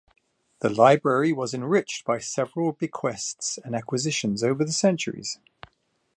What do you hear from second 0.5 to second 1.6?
The library was